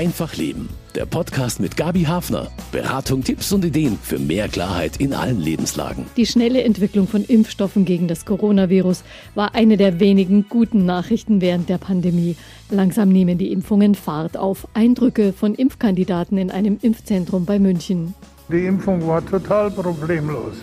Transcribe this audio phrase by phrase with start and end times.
[0.00, 0.70] Einfach Leben.
[0.94, 2.50] Der Podcast mit Gabi Hafner.
[2.72, 6.06] Beratung, Tipps und Ideen für mehr Klarheit in allen Lebenslagen.
[6.16, 11.68] Die schnelle Entwicklung von Impfstoffen gegen das Coronavirus war eine der wenigen guten Nachrichten während
[11.68, 12.36] der Pandemie.
[12.70, 14.66] Langsam nehmen die Impfungen Fahrt auf.
[14.72, 18.14] Eindrücke von Impfkandidaten in einem Impfzentrum bei München.
[18.50, 20.54] Die Impfung war total problemlos.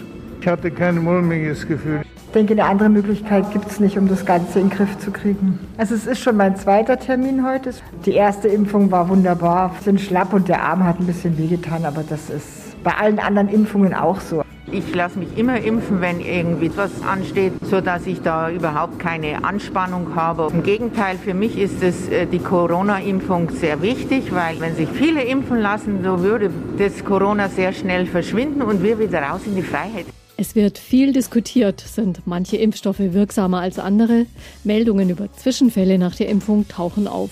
[0.42, 2.02] Ich hatte kein mulmiges Gefühl.
[2.28, 5.12] Ich denke, eine andere Möglichkeit gibt es nicht, um das Ganze in den Griff zu
[5.12, 5.60] kriegen.
[5.78, 7.72] Also es ist schon mein zweiter Termin heute.
[8.06, 12.04] Die erste Impfung war wunderbar, sind schlapp und der Arm hat ein bisschen wehgetan, aber
[12.04, 14.44] das ist bei allen anderen Impfungen auch so.
[14.70, 20.14] Ich lasse mich immer impfen, wenn irgendwie was ansteht, sodass ich da überhaupt keine Anspannung
[20.14, 20.50] habe.
[20.54, 25.24] Im Gegenteil, für mich ist es, äh, die Corona-Impfung sehr wichtig, weil wenn sich viele
[25.24, 29.64] impfen lassen, so würde das Corona sehr schnell verschwinden und wir wieder raus in die
[29.64, 30.06] Freiheit.
[30.40, 31.82] Es wird viel diskutiert.
[31.82, 34.28] Sind manche Impfstoffe wirksamer als andere?
[34.64, 37.32] Meldungen über Zwischenfälle nach der Impfung tauchen auf.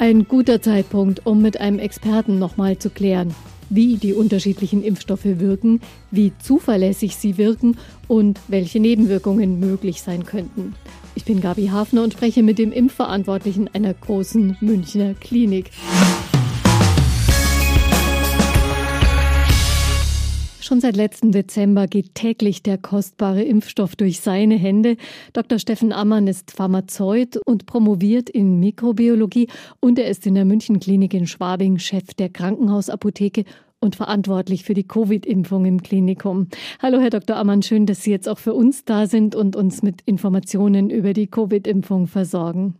[0.00, 3.32] Ein guter Zeitpunkt, um mit einem Experten nochmal zu klären,
[3.70, 7.76] wie die unterschiedlichen Impfstoffe wirken, wie zuverlässig sie wirken
[8.08, 10.74] und welche Nebenwirkungen möglich sein könnten.
[11.14, 15.70] Ich bin Gabi Hafner und spreche mit dem Impfverantwortlichen einer großen Münchner Klinik.
[20.64, 24.96] Schon seit letztem Dezember geht täglich der kostbare Impfstoff durch seine Hände.
[25.34, 25.58] Dr.
[25.58, 29.48] Steffen Ammann ist Pharmazeut und promoviert in Mikrobiologie
[29.80, 33.44] und er ist in der München Klinik in Schwabing Chef der Krankenhausapotheke
[33.78, 36.48] und verantwortlich für die Covid-Impfung im Klinikum.
[36.80, 37.36] Hallo, Herr Dr.
[37.36, 41.12] Ammann, schön, dass Sie jetzt auch für uns da sind und uns mit Informationen über
[41.12, 42.76] die Covid-Impfung versorgen.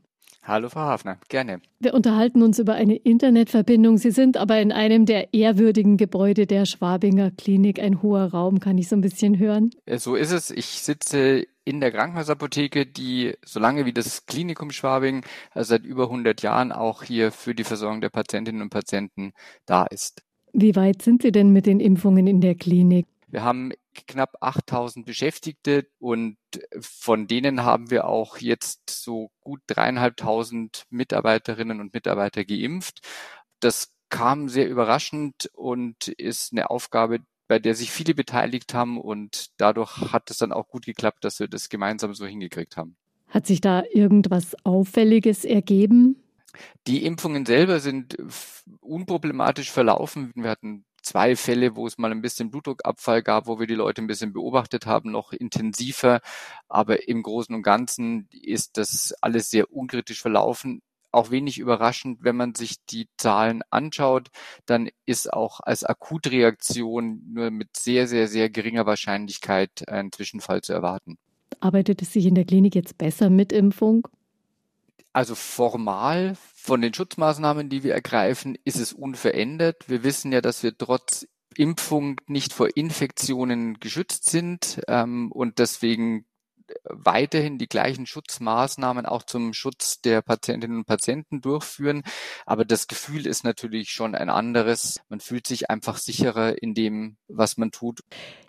[0.47, 1.62] Hallo, Frau Hafner, gerne.
[1.81, 3.97] Wir unterhalten uns über eine Internetverbindung.
[3.97, 7.81] Sie sind aber in einem der ehrwürdigen Gebäude der Schwabinger Klinik.
[7.81, 9.70] Ein hoher Raum, kann ich so ein bisschen hören?
[9.97, 10.51] So ist es.
[10.51, 16.05] Ich sitze in der Krankenhausapotheke, die so lange wie das Klinikum Schwabing, also seit über
[16.05, 19.33] 100 Jahren auch hier für die Versorgung der Patientinnen und Patienten
[19.64, 20.23] da ist.
[20.53, 23.06] Wie weit sind Sie denn mit den Impfungen in der Klinik?
[23.29, 23.73] Wir haben
[24.06, 26.36] knapp 8000 Beschäftigte und
[26.80, 33.01] von denen haben wir auch jetzt so gut dreieinhalbtausend Mitarbeiterinnen und Mitarbeiter geimpft.
[33.61, 39.51] Das kam sehr überraschend und ist eine Aufgabe, bei der sich viele beteiligt haben und
[39.58, 42.97] dadurch hat es dann auch gut geklappt, dass wir das gemeinsam so hingekriegt haben.
[43.29, 46.23] Hat sich da irgendwas Auffälliges ergeben?
[46.86, 48.17] Die Impfungen selber sind
[48.80, 50.30] unproblematisch verlaufen.
[50.35, 54.03] Wir hatten zwei Fälle, wo es mal ein bisschen Blutdruckabfall gab, wo wir die Leute
[54.03, 56.20] ein bisschen beobachtet haben, noch intensiver.
[56.69, 60.83] Aber im Großen und Ganzen ist das alles sehr unkritisch verlaufen.
[61.13, 64.31] Auch wenig überraschend, wenn man sich die Zahlen anschaut,
[64.67, 70.73] dann ist auch als Akutreaktion nur mit sehr, sehr, sehr geringer Wahrscheinlichkeit ein Zwischenfall zu
[70.73, 71.19] erwarten.
[71.61, 74.09] Arbeitet es sich in der Klinik jetzt besser mit Impfung?
[75.14, 79.89] Also formal von den Schutzmaßnahmen, die wir ergreifen, ist es unverändert.
[79.89, 86.27] Wir wissen ja, dass wir trotz Impfung nicht vor Infektionen geschützt sind ähm, und deswegen
[86.85, 92.02] weiterhin die gleichen Schutzmaßnahmen auch zum Schutz der Patientinnen und Patienten durchführen.
[92.47, 95.01] Aber das Gefühl ist natürlich schon ein anderes.
[95.08, 98.01] Man fühlt sich einfach sicherer in dem, was man tut.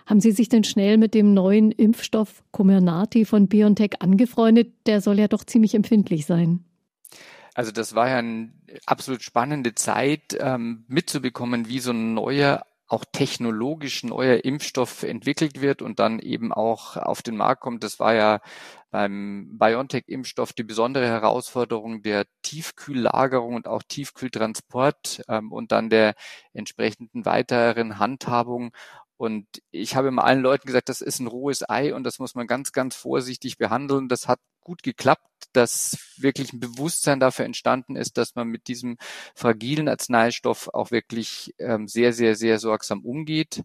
[0.06, 4.74] Haben Sie sich denn schnell mit dem neuen Impfstoff Comirnaty von BioNTech angefreundet?
[4.86, 6.64] Der soll ja doch ziemlich empfindlich sein.
[7.56, 8.52] Also das war ja eine
[8.86, 15.82] absolut spannende Zeit, ähm, mitzubekommen, wie so ein neuer auch technologisch neuer Impfstoff entwickelt wird
[15.82, 17.84] und dann eben auch auf den Markt kommt.
[17.84, 18.42] Das war ja
[18.92, 26.14] beim BioNTech-Impfstoff die besondere Herausforderung der Tiefkühllagerung und auch Tiefkühltransport ähm, und dann der
[26.54, 28.72] entsprechenden weiteren Handhabung.
[29.18, 32.36] Und ich habe immer allen Leuten gesagt, das ist ein rohes Ei und das muss
[32.36, 34.10] man ganz, ganz vorsichtig behandeln.
[34.10, 38.98] Das hat gut geklappt, dass wirklich ein Bewusstsein dafür entstanden ist, dass man mit diesem
[39.34, 43.64] fragilen Arzneistoff auch wirklich ähm, sehr, sehr, sehr sorgsam umgeht.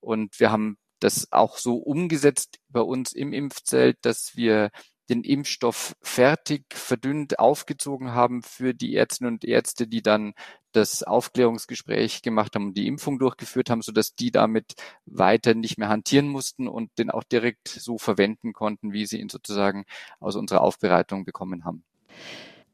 [0.00, 4.70] Und wir haben das auch so umgesetzt bei uns im Impfzelt, dass wir
[5.10, 10.34] den Impfstoff fertig verdünnt aufgezogen haben für die Ärztinnen und Ärzte, die dann
[10.72, 14.74] das Aufklärungsgespräch gemacht haben und die Impfung durchgeführt haben, so dass die damit
[15.04, 19.28] weiter nicht mehr hantieren mussten und den auch direkt so verwenden konnten, wie sie ihn
[19.28, 19.84] sozusagen
[20.20, 21.82] aus unserer Aufbereitung bekommen haben.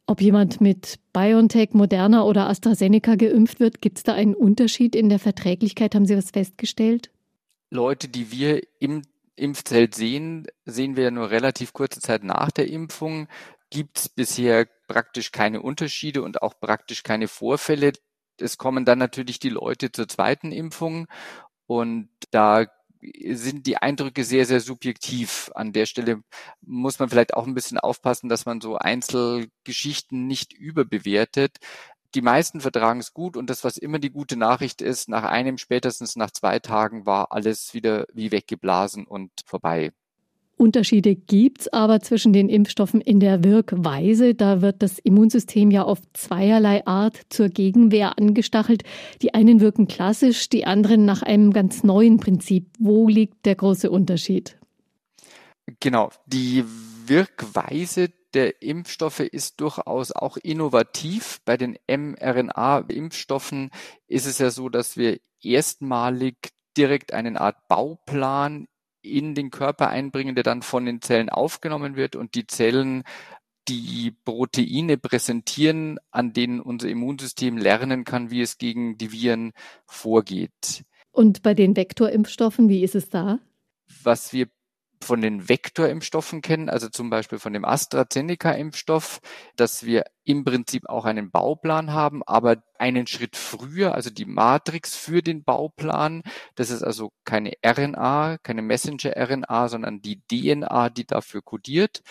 [0.06, 5.08] Ob jemand mit BioNTech, Moderna oder AstraZeneca geimpft wird, gibt es da einen Unterschied in
[5.08, 5.94] der Verträglichkeit?
[5.94, 7.10] Haben Sie was festgestellt?
[7.70, 9.02] Leute, die wir im
[9.36, 13.28] Impfzelt sehen, sehen wir ja nur relativ kurze Zeit nach der Impfung.
[13.70, 17.92] Gibt es bisher praktisch keine Unterschiede und auch praktisch keine Vorfälle.
[18.40, 21.06] Es kommen dann natürlich die Leute zur zweiten Impfung
[21.66, 22.66] und da
[23.30, 25.50] sind die Eindrücke sehr, sehr subjektiv.
[25.54, 26.22] An der Stelle
[26.60, 31.58] muss man vielleicht auch ein bisschen aufpassen, dass man so Einzelgeschichten nicht überbewertet.
[32.14, 35.58] Die meisten vertragen es gut und das, was immer die gute Nachricht ist, nach einem,
[35.58, 39.92] spätestens nach zwei Tagen war alles wieder wie weggeblasen und vorbei.
[40.58, 44.34] Unterschiede gibt's aber zwischen den Impfstoffen in der Wirkweise.
[44.34, 48.82] Da wird das Immunsystem ja auf zweierlei Art zur Gegenwehr angestachelt.
[49.20, 52.70] Die einen wirken klassisch, die anderen nach einem ganz neuen Prinzip.
[52.78, 54.58] Wo liegt der große Unterschied?
[55.80, 56.64] Genau, die
[57.06, 61.40] Wirkweise der Impfstoffe ist durchaus auch innovativ.
[61.46, 63.70] Bei den mRNA-Impfstoffen
[64.08, 66.36] ist es ja so, dass wir erstmalig
[66.76, 68.68] direkt eine Art Bauplan
[69.00, 73.04] in den Körper einbringen, der dann von den Zellen aufgenommen wird und die Zellen
[73.68, 79.52] die Proteine präsentieren, an denen unser Immunsystem lernen kann, wie es gegen die Viren
[79.86, 80.84] vorgeht.
[81.10, 83.38] Und bei den Vektorimpfstoffen, wie ist es da?
[84.02, 84.48] Was wir
[85.02, 89.20] von den Vektorimpfstoffen kennen, also zum Beispiel von dem AstraZeneca-Impfstoff,
[89.56, 94.96] dass wir im Prinzip auch einen Bauplan haben, aber einen Schritt früher, also die Matrix
[94.96, 96.22] für den Bauplan.
[96.54, 102.02] Das ist also keine RNA, keine Messenger-RNA, sondern die DNA, die dafür kodiert.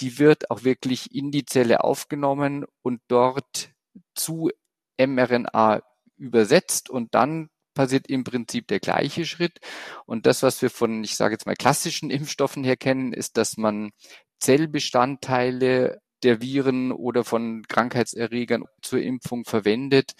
[0.00, 3.70] Die wird auch wirklich in die Zelle aufgenommen und dort
[4.14, 4.50] zu
[4.98, 5.82] mRNA
[6.16, 9.58] übersetzt und dann passiert im Prinzip der gleiche Schritt.
[10.06, 13.56] Und das, was wir von, ich sage jetzt mal, klassischen Impfstoffen her kennen, ist, dass
[13.56, 13.90] man
[14.40, 20.12] Zellbestandteile der Viren oder von Krankheitserregern zur Impfung verwendet.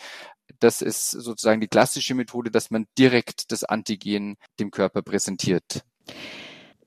[0.60, 5.82] Das ist sozusagen die klassische Methode, dass man direkt das Antigen dem Körper präsentiert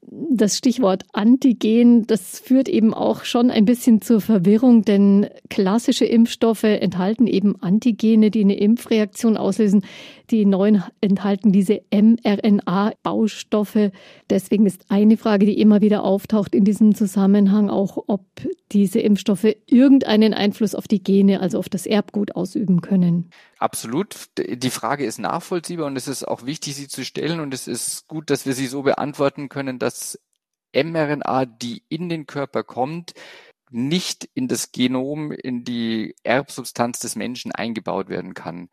[0.10, 6.64] das Stichwort Antigen, das führt eben auch schon ein bisschen zur Verwirrung, denn klassische Impfstoffe
[6.64, 9.84] enthalten eben Antigene, die eine Impfreaktion auslösen.
[10.32, 13.92] Die neuen enthalten diese mRNA-Baustoffe.
[14.30, 18.24] Deswegen ist eine Frage, die immer wieder auftaucht in diesem Zusammenhang auch, ob
[18.72, 23.30] diese Impfstoffe irgendeinen Einfluss auf die Gene, also auf das Erbgut ausüben können.
[23.60, 24.16] Absolut.
[24.38, 28.08] Die Frage ist nachvollziehbar und es ist auch wichtig, sie zu stellen und es ist
[28.08, 29.97] gut, dass wir sie so beantworten können, dass
[30.74, 33.14] mRNA, die in den Körper kommt,
[33.70, 38.70] nicht in das Genom, in die Erbsubstanz des Menschen eingebaut werden kann.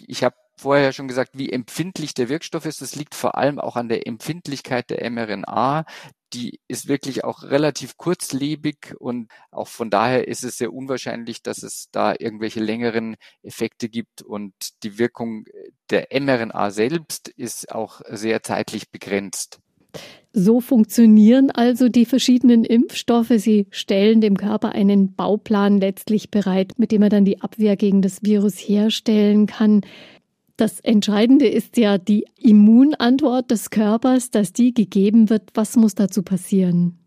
[0.00, 2.80] Ich habe vorher schon gesagt, wie empfindlich der Wirkstoff ist.
[2.82, 5.84] Das liegt vor allem auch an der Empfindlichkeit der mRNA.
[6.32, 11.62] Die ist wirklich auch relativ kurzlebig und auch von daher ist es sehr unwahrscheinlich, dass
[11.62, 15.44] es da irgendwelche längeren Effekte gibt und die Wirkung
[15.90, 19.60] der mRNA selbst ist auch sehr zeitlich begrenzt.
[20.32, 23.32] So funktionieren also die verschiedenen Impfstoffe.
[23.36, 28.00] Sie stellen dem Körper einen Bauplan letztlich bereit, mit dem er dann die Abwehr gegen
[28.00, 29.82] das Virus herstellen kann.
[30.56, 35.50] Das Entscheidende ist ja die Immunantwort des Körpers, dass die gegeben wird.
[35.54, 36.98] Was muss dazu passieren?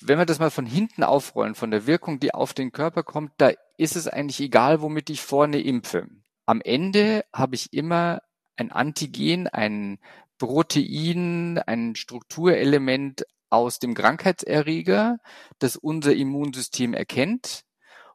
[0.00, 3.30] Wenn wir das mal von hinten aufrollen, von der Wirkung, die auf den Körper kommt,
[3.38, 6.08] da ist es eigentlich egal, womit ich vorne impfe.
[6.46, 8.22] Am Ende habe ich immer
[8.56, 9.98] ein Antigen, ein
[10.38, 15.18] Protein, ein Strukturelement aus dem Krankheitserreger,
[15.58, 17.62] das unser Immunsystem erkennt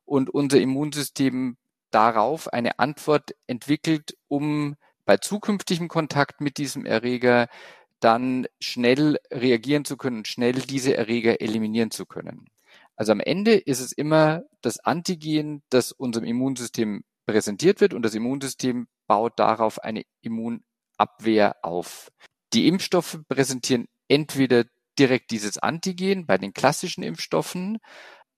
[0.06, 1.57] und unser Immunsystem
[1.89, 4.75] darauf eine Antwort entwickelt, um
[5.06, 7.47] bei zukünftigem Kontakt mit diesem Erreger
[8.00, 12.47] dann schnell reagieren zu können, schnell diese Erreger eliminieren zu können.
[12.95, 18.15] Also am Ende ist es immer das Antigen, das unserem Immunsystem präsentiert wird und das
[18.15, 20.04] Immunsystem baut darauf eine
[21.01, 22.11] Immunabwehr auf.
[22.53, 24.65] Die Impfstoffe präsentieren entweder
[24.99, 27.79] direkt dieses Antigen bei den klassischen Impfstoffen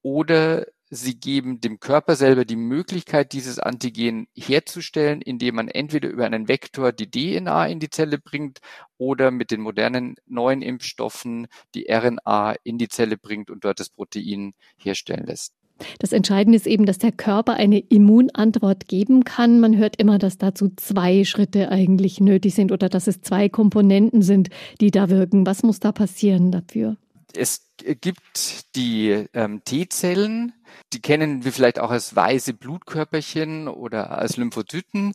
[0.02, 0.66] oder
[0.96, 6.48] Sie geben dem Körper selber die Möglichkeit, dieses Antigen herzustellen, indem man entweder über einen
[6.48, 8.60] Vektor die DNA in die Zelle bringt
[9.00, 13.90] oder mit den modernen neuen Impfstoffen die RNA in die Zelle bringt und dort das
[13.90, 15.56] Protein herstellen lässt.
[16.00, 19.60] Das Entscheidende ist eben, dass der Körper eine Immunantwort geben kann.
[19.60, 24.22] Man hört immer, dass dazu zwei Schritte eigentlich nötig sind oder dass es zwei Komponenten
[24.22, 24.50] sind,
[24.82, 25.46] die da wirken.
[25.46, 26.98] Was muss da passieren dafür?
[27.36, 30.54] Es gibt die ähm, T-Zellen,
[30.94, 35.14] die kennen wir vielleicht auch als weiße Blutkörperchen oder als Lymphozyten.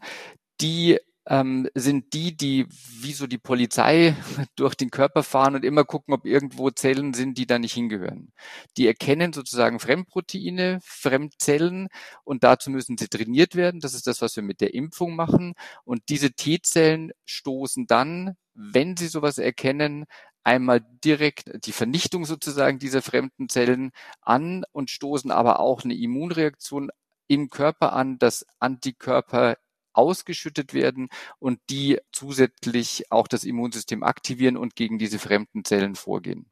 [0.60, 0.98] Die
[1.28, 2.66] ähm, sind die, die
[3.00, 4.16] wie so die Polizei
[4.56, 8.32] durch den Körper fahren und immer gucken, ob irgendwo Zellen sind, die da nicht hingehören.
[8.76, 11.88] Die erkennen sozusagen Fremdproteine, Fremdzellen
[12.24, 13.80] und dazu müssen sie trainiert werden.
[13.80, 15.54] Das ist das, was wir mit der Impfung machen.
[15.84, 20.06] Und diese T-Zellen stoßen dann, wenn sie sowas erkennen,
[20.44, 23.90] einmal direkt die Vernichtung sozusagen dieser fremden Zellen
[24.22, 26.90] an und stoßen aber auch eine Immunreaktion
[27.26, 29.58] im Körper an, dass Antikörper
[29.98, 36.46] ausgeschüttet werden und die zusätzlich auch das Immunsystem aktivieren und gegen diese fremden Zellen vorgehen.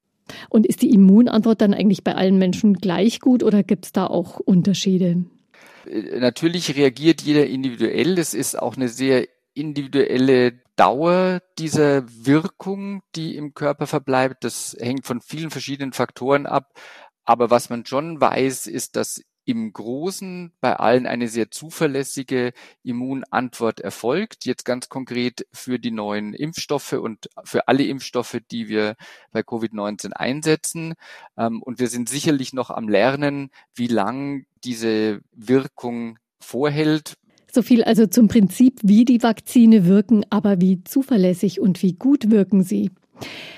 [0.50, 4.06] Und ist die Immunantwort dann eigentlich bei allen Menschen gleich gut oder gibt es da
[4.06, 5.24] auch Unterschiede?
[5.88, 8.18] Äh, natürlich reagiert jeder individuell.
[8.18, 14.44] Es ist auch eine sehr individuelle Dauer dieser Wirkung, die im Körper verbleibt.
[14.44, 16.72] Das hängt von vielen verschiedenen Faktoren ab.
[17.24, 23.80] Aber was man schon weiß, ist, dass im Großen bei allen eine sehr zuverlässige Immunantwort
[23.80, 24.44] erfolgt.
[24.44, 28.96] Jetzt ganz konkret für die neuen Impfstoffe und für alle Impfstoffe, die wir
[29.30, 30.94] bei Covid-19 einsetzen.
[31.38, 37.14] Ähm, und wir sind sicherlich noch am Lernen, wie lang diese Wirkung vorhält.
[37.52, 42.30] So viel also zum Prinzip, wie die Vakzine wirken, aber wie zuverlässig und wie gut
[42.30, 42.90] wirken sie.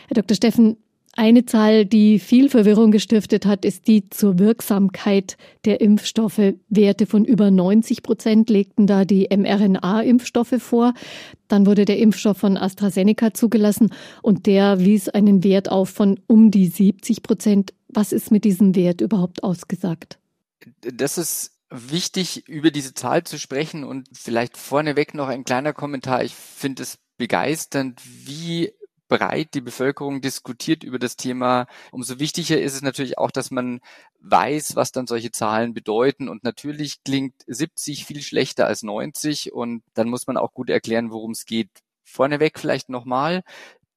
[0.08, 0.36] Herr Dr.
[0.36, 0.76] Steffen,
[1.18, 6.54] eine Zahl, die viel Verwirrung gestiftet hat, ist die zur Wirksamkeit der Impfstoffe.
[6.68, 10.94] Werte von über 90 Prozent legten da die mRNA-Impfstoffe vor.
[11.48, 16.52] Dann wurde der Impfstoff von AstraZeneca zugelassen und der wies einen Wert auf von um
[16.52, 17.74] die 70 Prozent.
[17.88, 20.20] Was ist mit diesem Wert überhaupt ausgesagt?
[20.80, 26.22] Das ist wichtig, über diese Zahl zu sprechen und vielleicht vorneweg noch ein kleiner Kommentar.
[26.22, 28.72] Ich finde es begeisternd, wie
[29.08, 33.80] breit die Bevölkerung diskutiert über das Thema, umso wichtiger ist es natürlich auch, dass man
[34.20, 36.28] weiß, was dann solche Zahlen bedeuten.
[36.28, 41.10] Und natürlich klingt 70 viel schlechter als 90 und dann muss man auch gut erklären,
[41.10, 41.70] worum es geht.
[42.04, 43.42] Vorneweg vielleicht nochmal,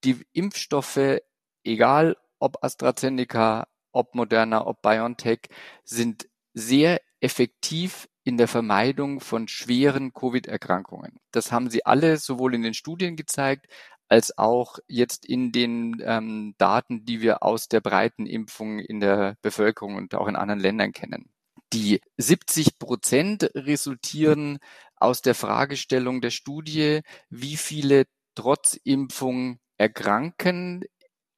[0.03, 1.19] die Impfstoffe,
[1.63, 5.41] egal ob AstraZeneca, ob Moderna, ob BioNTech,
[5.83, 11.17] sind sehr effektiv in der Vermeidung von schweren Covid-Erkrankungen.
[11.31, 13.67] Das haben sie alle sowohl in den Studien gezeigt,
[14.11, 19.37] als auch jetzt in den ähm, Daten, die wir aus der breiten Impfung in der
[19.41, 21.29] Bevölkerung und auch in anderen Ländern kennen.
[21.71, 24.59] Die 70 Prozent resultieren
[24.97, 26.99] aus der Fragestellung der Studie,
[27.29, 28.03] wie viele
[28.35, 30.83] trotz Impfung erkranken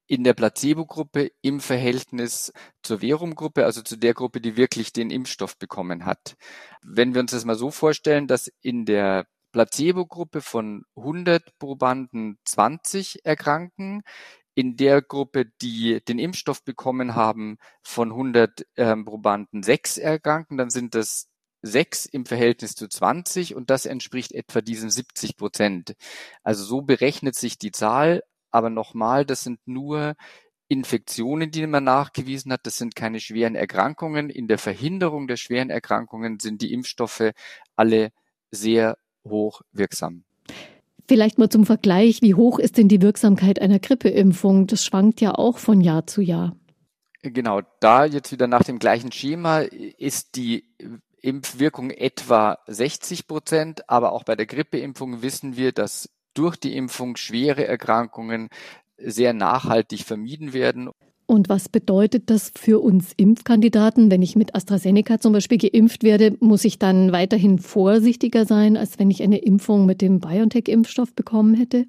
[0.07, 2.51] in der Placebo-Gruppe im Verhältnis
[2.81, 6.37] zur Verum-Gruppe, also zu der Gruppe, die wirklich den Impfstoff bekommen hat.
[6.81, 13.25] Wenn wir uns das mal so vorstellen, dass in der Placebo-Gruppe von 100 Probanden 20
[13.25, 14.01] erkranken.
[14.55, 20.69] In der Gruppe, die den Impfstoff bekommen haben, von 100 ähm, Probanden sechs erkranken, dann
[20.69, 21.29] sind das
[21.61, 25.95] sechs im Verhältnis zu 20 und das entspricht etwa diesen 70 Prozent.
[26.43, 30.15] Also so berechnet sich die Zahl, aber nochmal, das sind nur
[30.67, 32.65] Infektionen, die man nachgewiesen hat.
[32.65, 34.29] Das sind keine schweren Erkrankungen.
[34.29, 37.31] In der Verhinderung der schweren Erkrankungen sind die Impfstoffe
[37.75, 38.11] alle
[38.51, 40.23] sehr hoch wirksam.
[41.07, 44.67] Vielleicht mal zum Vergleich, wie hoch ist denn die Wirksamkeit einer Grippeimpfung?
[44.67, 46.55] Das schwankt ja auch von Jahr zu Jahr.
[47.21, 50.65] Genau, da jetzt wieder nach dem gleichen Schema ist die
[51.21, 57.15] Impfwirkung etwa 60 Prozent, aber auch bei der Grippeimpfung wissen wir, dass durch die Impfung
[57.15, 58.49] schwere Erkrankungen
[58.97, 60.89] sehr nachhaltig vermieden werden.
[61.25, 64.11] Und was bedeutet das für uns Impfkandidaten?
[64.11, 68.99] Wenn ich mit AstraZeneca zum Beispiel geimpft werde, muss ich dann weiterhin vorsichtiger sein, als
[68.99, 71.85] wenn ich eine Impfung mit dem BioNTech-Impfstoff bekommen hätte?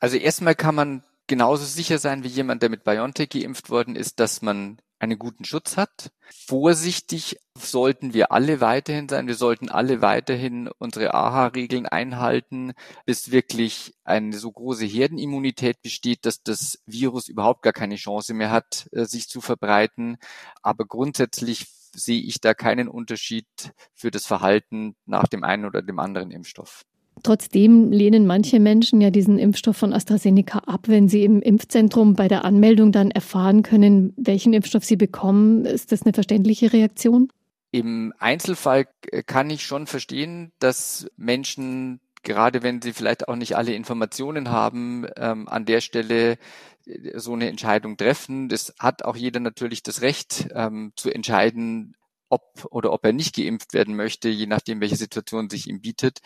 [0.00, 4.20] Also erstmal kann man genauso sicher sein wie jemand, der mit BioNTech geimpft worden ist,
[4.20, 6.12] dass man einen guten Schutz hat.
[6.46, 9.26] Vorsichtig sollten wir alle weiterhin sein.
[9.26, 12.72] Wir sollten alle weiterhin unsere AHA-Regeln einhalten,
[13.04, 18.52] bis wirklich eine so große Herdenimmunität besteht, dass das Virus überhaupt gar keine Chance mehr
[18.52, 20.18] hat, äh, sich zu verbreiten.
[20.62, 23.46] Aber grundsätzlich sehe ich da keinen Unterschied
[23.94, 26.84] für das Verhalten nach dem einen oder dem anderen Impfstoff.
[27.22, 32.26] Trotzdem lehnen manche Menschen ja diesen Impfstoff von AstraZeneca ab, wenn sie im Impfzentrum bei
[32.26, 35.64] der Anmeldung dann erfahren können, welchen Impfstoff sie bekommen.
[35.64, 37.28] Ist das eine verständliche Reaktion?
[37.70, 38.86] Im Einzelfall
[39.26, 45.06] kann ich schon verstehen, dass Menschen, gerade wenn sie vielleicht auch nicht alle Informationen haben,
[45.16, 46.38] ähm, an der Stelle
[46.86, 48.48] äh, so eine Entscheidung treffen.
[48.48, 51.96] Das hat auch jeder natürlich das Recht ähm, zu entscheiden,
[52.28, 56.20] ob oder ob er nicht geimpft werden möchte, je nachdem, welche Situation sich ihm bietet.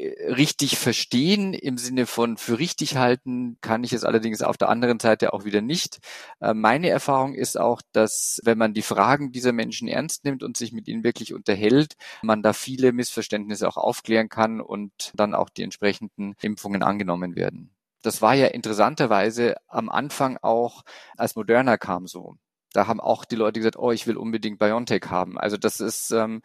[0.00, 4.68] Äh, richtig verstehen im Sinne von für richtig halten kann ich es allerdings auf der
[4.68, 5.98] anderen Seite auch wieder nicht.
[6.40, 10.56] Äh, meine Erfahrung ist auch, dass wenn man die Fragen dieser Menschen ernst nimmt und
[10.56, 15.50] sich mit ihnen wirklich unterhält, man da viele Missverständnisse auch aufklären kann und dann auch
[15.50, 17.70] die entsprechenden Impfungen angenommen werden.
[18.02, 20.82] Das war ja interessanterweise am Anfang auch,
[21.16, 22.36] als Moderna kam so
[22.72, 25.38] da haben auch die Leute gesagt, oh, ich will unbedingt Biontech haben.
[25.38, 26.42] Also das ist ähm,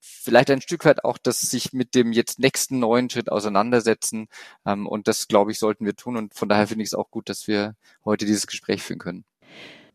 [0.00, 4.28] vielleicht ein Stück weit auch das sich mit dem jetzt nächsten neuen Schritt auseinandersetzen.
[4.66, 6.16] Ähm, und das, glaube ich, sollten wir tun.
[6.16, 9.24] Und von daher finde ich es auch gut, dass wir heute dieses Gespräch führen können.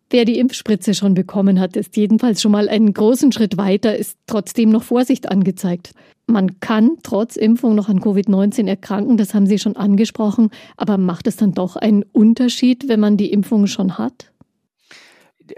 [0.10, 4.18] Wer die Impfspritze schon bekommen hat, ist jedenfalls schon mal einen großen Schritt weiter, ist
[4.28, 5.94] trotzdem noch Vorsicht angezeigt.
[6.28, 11.26] Man kann trotz Impfung noch an Covid-19 erkranken, das haben Sie schon angesprochen, aber macht
[11.26, 14.32] es dann doch einen Unterschied, wenn man die Impfung schon hat?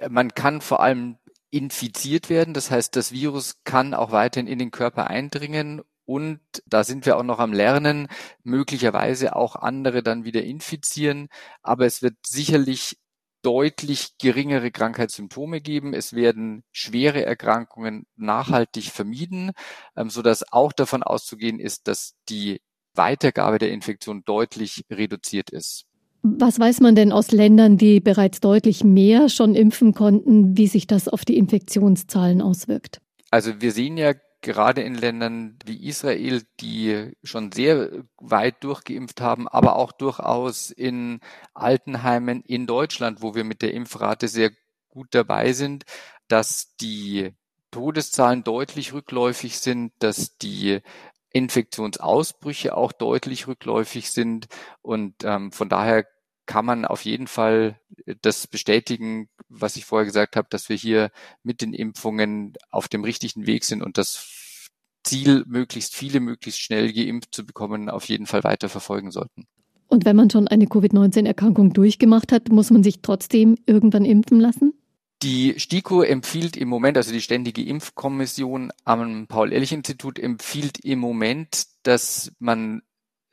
[0.10, 1.18] Man kann vor allem
[1.52, 2.54] infiziert werden.
[2.54, 7.18] Das heißt, das Virus kann auch weiterhin in den Körper eindringen und da sind wir
[7.18, 8.08] auch noch am Lernen,
[8.44, 11.30] möglicherweise auch andere dann wieder infizieren.
[11.64, 12.98] Aber es wird sicherlich
[13.42, 15.94] deutlich geringere Krankheitssymptome geben.
[15.94, 19.52] Es werden schwere Erkrankungen nachhaltig vermieden,
[19.96, 22.62] ähm, so dass auch davon auszugehen ist, dass die
[22.96, 25.86] Weitergabe der Infektion deutlich reduziert ist.
[26.28, 30.88] Was weiß man denn aus Ländern, die bereits deutlich mehr schon impfen konnten, wie sich
[30.88, 33.00] das auf die Infektionszahlen auswirkt?
[33.30, 39.48] Also wir sehen ja gerade in Ländern wie Israel, die schon sehr weit durchgeimpft haben,
[39.48, 41.20] aber auch durchaus in
[41.54, 44.50] Altenheimen in Deutschland, wo wir mit der Impfrate sehr
[44.90, 45.84] gut dabei sind,
[46.28, 47.34] dass die
[47.70, 50.80] Todeszahlen deutlich rückläufig sind, dass die
[51.30, 54.48] Infektionsausbrüche auch deutlich rückläufig sind
[54.82, 56.06] und ähm, von daher
[56.46, 57.80] kann man auf jeden Fall
[58.22, 61.12] das bestätigen, was ich vorher gesagt habe, dass wir hier
[61.44, 64.70] mit den Impfungen auf dem richtigen Weg sind und das
[65.04, 69.46] Ziel, möglichst viele, möglichst schnell geimpft zu bekommen, auf jeden Fall weiter verfolgen sollten.
[69.88, 74.74] Und wenn man schon eine Covid-19-Erkrankung durchgemacht hat, muss man sich trotzdem irgendwann impfen lassen?
[75.22, 82.34] Die STIKO empfiehlt im Moment, also die Ständige Impfkommission am Paul-Ehrlich-Institut empfiehlt im Moment, dass
[82.40, 82.82] man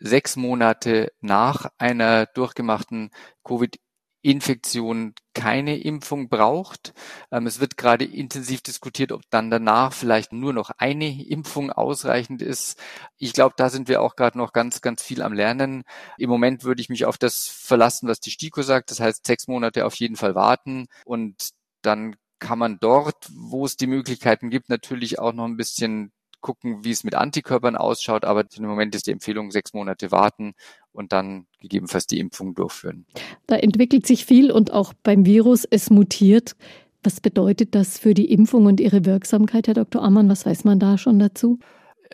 [0.02, 3.10] sechs Monate nach einer durchgemachten
[3.44, 3.78] Covid
[4.22, 6.94] Infektion keine Impfung braucht.
[7.32, 12.40] Ähm, es wird gerade intensiv diskutiert, ob dann danach vielleicht nur noch eine Impfung ausreichend
[12.40, 12.78] ist.
[13.18, 15.82] Ich glaube, da sind wir auch gerade noch ganz, ganz viel am Lernen.
[16.18, 18.92] Im Moment würde ich mich auf das verlassen, was die STIKO sagt.
[18.92, 21.50] Das heißt, sechs Monate auf jeden Fall warten und
[21.82, 26.84] dann kann man dort, wo es die Möglichkeiten gibt, natürlich auch noch ein bisschen gucken,
[26.84, 28.24] wie es mit Antikörpern ausschaut.
[28.24, 30.52] Aber im Moment ist die Empfehlung sechs Monate warten
[30.92, 33.06] und dann gegebenenfalls die Impfung durchführen.
[33.46, 36.54] Da entwickelt sich viel und auch beim Virus, es mutiert.
[37.02, 40.02] Was bedeutet das für die Impfung und ihre Wirksamkeit, Herr Dr.
[40.02, 40.28] Ammann?
[40.28, 41.58] Was weiß man da schon dazu?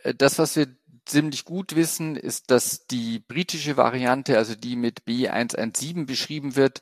[0.05, 0.69] Äh, das, was wir
[1.05, 6.81] ziemlich gut wissen, ist, dass die britische Variante, also die mit B117 beschrieben wird,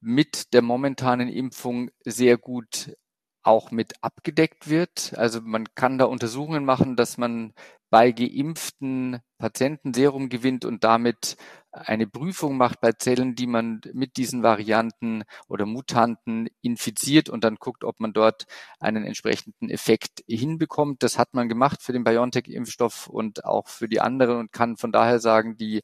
[0.00, 2.96] mit der momentanen Impfung sehr gut
[3.42, 5.14] auch mit abgedeckt wird.
[5.16, 7.54] Also man kann da Untersuchungen machen, dass man
[7.90, 11.36] bei geimpften Patienten Serum gewinnt und damit
[11.70, 17.56] eine Prüfung macht bei Zellen, die man mit diesen Varianten oder Mutanten infiziert und dann
[17.56, 18.44] guckt, ob man dort
[18.80, 21.02] einen entsprechenden Effekt hinbekommt.
[21.02, 24.92] Das hat man gemacht für den BioNTech-Impfstoff und auch für die anderen und kann von
[24.92, 25.82] daher sagen, die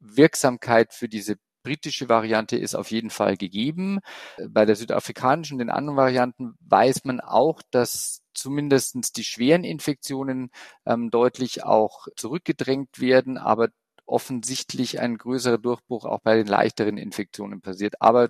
[0.00, 3.98] Wirksamkeit für diese britische Variante ist auf jeden Fall gegeben.
[4.48, 10.50] Bei der südafrikanischen, den anderen Varianten, weiß man auch, dass zumindestens die schweren Infektionen
[10.86, 13.70] ähm, deutlich auch zurückgedrängt werden, aber
[14.04, 18.00] offensichtlich ein größerer Durchbruch auch bei den leichteren Infektionen passiert.
[18.00, 18.28] Aber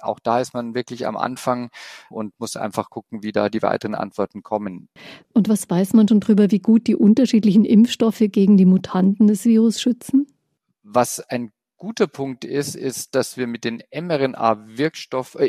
[0.00, 1.68] auch da ist man wirklich am Anfang
[2.08, 4.88] und muss einfach gucken, wie da die weiteren Antworten kommen.
[5.34, 9.44] Und was weiß man schon darüber, wie gut die unterschiedlichen Impfstoffe gegen die Mutanten des
[9.44, 10.26] Virus schützen?
[10.82, 15.46] Was ein guter Punkt ist, ist, dass wir mit den mRNA-Wirkstoff, äh,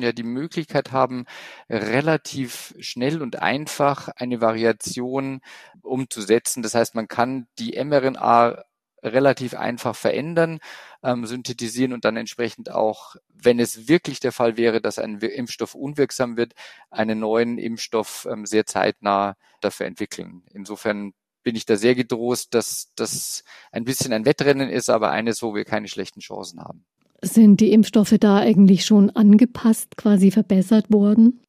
[0.00, 1.26] ja die Möglichkeit haben,
[1.68, 5.40] relativ schnell und einfach eine Variation
[5.82, 6.62] umzusetzen.
[6.62, 8.64] Das heißt, man kann die mRNA
[9.02, 10.58] relativ einfach verändern,
[11.02, 15.74] ähm, synthetisieren und dann entsprechend auch, wenn es wirklich der Fall wäre, dass ein Impfstoff
[15.74, 16.54] unwirksam wird,
[16.90, 20.42] einen neuen Impfstoff ähm, sehr zeitnah dafür entwickeln.
[20.52, 21.12] Insofern
[21.44, 25.54] bin ich da sehr gedroht, dass das ein bisschen ein Wettrennen ist, aber eines, wo
[25.54, 26.84] wir keine schlechten Chancen haben.
[27.22, 31.40] Sind die Impfstoffe da eigentlich schon angepasst, quasi verbessert worden?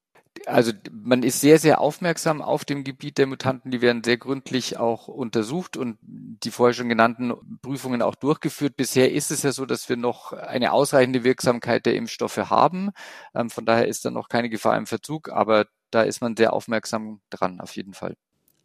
[0.45, 3.71] Also man ist sehr, sehr aufmerksam auf dem Gebiet der Mutanten.
[3.71, 8.75] Die werden sehr gründlich auch untersucht und die vorher schon genannten Prüfungen auch durchgeführt.
[8.75, 12.91] Bisher ist es ja so, dass wir noch eine ausreichende Wirksamkeit der Impfstoffe haben.
[13.33, 16.53] Ähm, von daher ist da noch keine Gefahr im Verzug, aber da ist man sehr
[16.53, 18.15] aufmerksam dran, auf jeden Fall.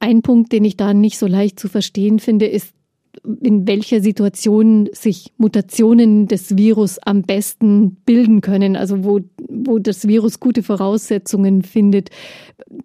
[0.00, 2.74] Ein Punkt, den ich da nicht so leicht zu verstehen finde, ist,
[3.24, 10.08] in welcher Situation sich Mutationen des Virus am besten bilden können, also wo, wo das
[10.08, 12.10] Virus gute Voraussetzungen findet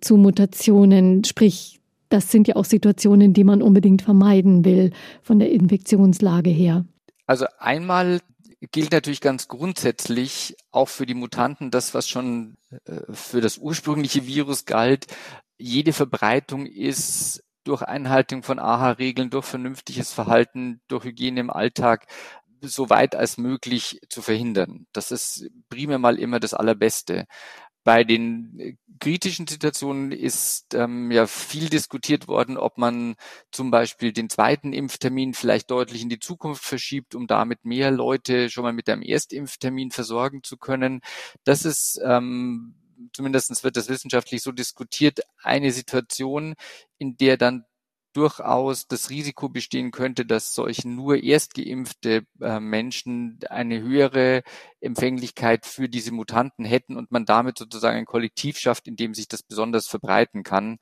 [0.02, 1.24] zu Mutationen.
[1.24, 6.86] Sprich, das sind ja auch Situationen, die man unbedingt vermeiden will von der Infektionslage her.
[7.28, 8.20] Also einmal
[8.72, 14.28] gilt natürlich ganz grundsätzlich auch für die Mutanten das, was schon äh, für das ursprüngliche
[14.28, 15.08] Virus galt,
[15.58, 22.06] jede Verbreitung ist durch Einhaltung von AHA-Regeln, durch vernünftiges Verhalten, durch Hygiene im Alltag
[22.62, 24.88] so weit als möglich zu verhindern.
[24.94, 27.26] Das ist primär mal immer das Allerbeste.
[27.84, 33.16] Bei den kritischen Situationen ist ähm, ja viel diskutiert worden, ob man
[33.52, 38.50] zum Beispiel den zweiten Impftermin vielleicht deutlich in die Zukunft verschiebt, um damit mehr Leute
[38.50, 41.02] schon mal mit einem Erstimpftermin versorgen zu können.
[41.44, 42.76] Das ist ähm,
[43.14, 46.56] zumindest wird das wissenschaftlich so diskutiert, eine Situation,
[46.98, 47.66] in der dann
[48.16, 54.44] durchaus das Risiko bestehen könnte, dass solche nur erstgeimpfte äh, Menschen eine höhere
[54.80, 59.28] Empfänglichkeit für diese Mutanten hätten und man damit sozusagen ein Kollektiv schafft, in dem sich
[59.28, 60.78] das besonders verbreiten kann.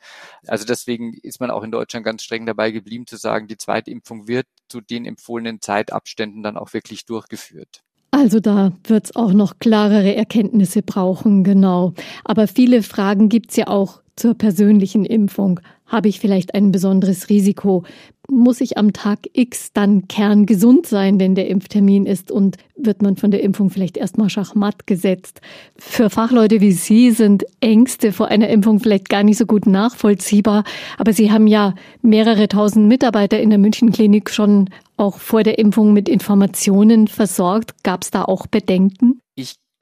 [0.46, 3.90] Also deswegen ist man auch in Deutschland ganz streng dabei geblieben zu sagen, die zweite
[3.90, 7.84] Impfung wird zu den empfohlenen Zeitabständen dann auch wirklich durchgeführt.
[8.14, 11.94] Also da wird es auch noch klarere Erkenntnisse brauchen, genau.
[12.24, 15.60] Aber viele Fragen gibt es ja auch zur persönlichen Impfung.
[15.86, 17.84] Habe ich vielleicht ein besonderes Risiko?
[18.30, 23.18] Muss ich am Tag X dann kerngesund sein, wenn der Impftermin ist und wird man
[23.18, 25.42] von der Impfung vielleicht erstmal schachmatt gesetzt?
[25.78, 30.64] Für Fachleute wie Sie sind Ängste vor einer Impfung vielleicht gar nicht so gut nachvollziehbar,
[30.98, 35.92] aber Sie haben ja mehrere tausend Mitarbeiter in der Münchenklinik schon auch vor der Impfung
[35.94, 37.84] mit Informationen versorgt.
[37.84, 39.20] Gab es da auch Bedenken?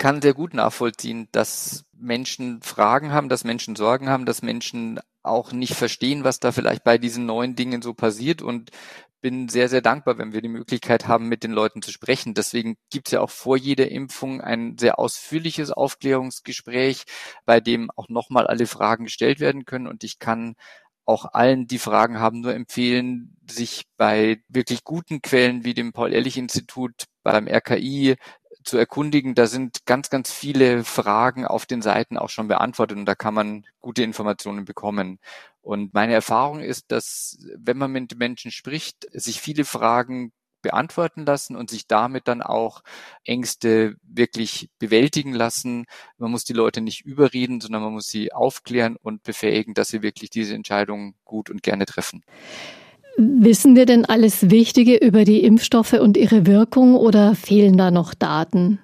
[0.01, 4.99] Ich kann sehr gut nachvollziehen, dass Menschen Fragen haben, dass Menschen Sorgen haben, dass Menschen
[5.21, 8.71] auch nicht verstehen, was da vielleicht bei diesen neuen Dingen so passiert und
[9.21, 12.33] bin sehr, sehr dankbar, wenn wir die Möglichkeit haben, mit den Leuten zu sprechen.
[12.33, 17.03] Deswegen gibt es ja auch vor jeder Impfung ein sehr ausführliches Aufklärungsgespräch,
[17.45, 19.85] bei dem auch nochmal alle Fragen gestellt werden können.
[19.85, 20.55] Und ich kann
[21.05, 27.05] auch allen, die Fragen haben, nur empfehlen, sich bei wirklich guten Quellen wie dem Paul-Ehrlich-Institut,
[27.23, 28.15] beim RKI,
[28.63, 29.35] zu erkundigen.
[29.35, 33.33] Da sind ganz, ganz viele Fragen auf den Seiten auch schon beantwortet und da kann
[33.33, 35.19] man gute Informationen bekommen.
[35.61, 41.55] Und meine Erfahrung ist, dass wenn man mit Menschen spricht, sich viele Fragen beantworten lassen
[41.55, 42.81] und sich damit dann auch
[43.25, 45.85] Ängste wirklich bewältigen lassen.
[46.17, 50.01] Man muss die Leute nicht überreden, sondern man muss sie aufklären und befähigen, dass sie
[50.01, 52.23] wirklich diese Entscheidung gut und gerne treffen.
[53.17, 58.13] Wissen wir denn alles Wichtige über die Impfstoffe und ihre Wirkung oder fehlen da noch
[58.13, 58.79] Daten?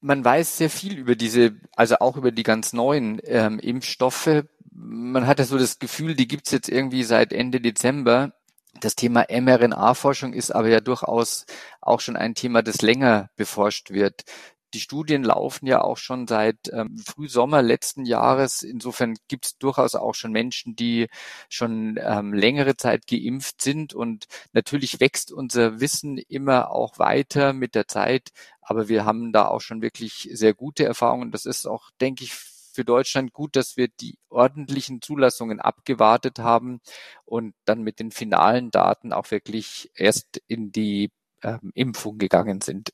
[0.00, 4.44] Man weiß sehr viel über diese, also auch über die ganz neuen ähm, Impfstoffe.
[4.72, 8.32] Man hat ja so das Gefühl, die gibt's jetzt irgendwie seit Ende Dezember.
[8.80, 11.44] Das Thema mRNA-Forschung ist aber ja durchaus
[11.80, 14.24] auch schon ein Thema, das länger beforscht wird.
[14.72, 18.62] Die Studien laufen ja auch schon seit ähm, Frühsommer letzten Jahres.
[18.62, 21.08] Insofern gibt es durchaus auch schon Menschen, die
[21.48, 23.94] schon ähm, längere Zeit geimpft sind.
[23.94, 28.30] Und natürlich wächst unser Wissen immer auch weiter mit der Zeit.
[28.60, 31.32] Aber wir haben da auch schon wirklich sehr gute Erfahrungen.
[31.32, 36.80] Das ist auch, denke ich, für Deutschland gut, dass wir die ordentlichen Zulassungen abgewartet haben
[37.24, 41.10] und dann mit den finalen Daten auch wirklich erst in die
[41.42, 42.92] ähm, Impfung gegangen sind.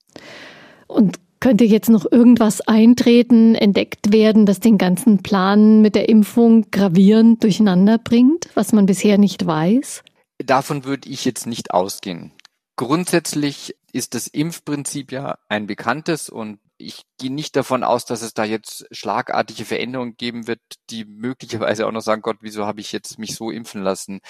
[0.86, 6.70] Und könnte jetzt noch irgendwas eintreten, entdeckt werden, das den ganzen Plan mit der Impfung
[6.70, 10.02] gravierend durcheinander bringt, was man bisher nicht weiß?
[10.38, 12.32] Davon würde ich jetzt nicht ausgehen.
[12.76, 18.34] Grundsätzlich ist das Impfprinzip ja ein bekanntes und ich gehe nicht davon aus, dass es
[18.34, 22.92] da jetzt schlagartige Veränderungen geben wird, die möglicherweise auch noch sagen, Gott, wieso habe ich
[22.92, 24.20] jetzt mich so impfen lassen?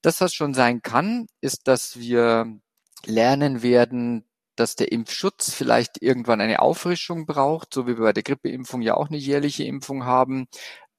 [0.00, 2.58] Das, was schon sein kann, ist, dass wir
[3.04, 4.24] lernen werden,
[4.56, 8.94] dass der Impfschutz vielleicht irgendwann eine Auffrischung braucht, so wie wir bei der Grippeimpfung ja
[8.94, 10.46] auch eine jährliche Impfung haben.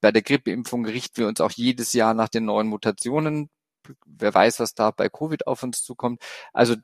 [0.02, 3.50] Bei der Grippeimpfung richten wir uns auch jedes Jahr nach den neuen Mutationen.
[4.06, 6.22] Wer weiß, was da bei Covid auf uns zukommt.
[6.54, 6.76] Also